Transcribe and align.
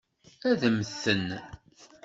Ad 0.49 0.61
mmten? 0.75 1.27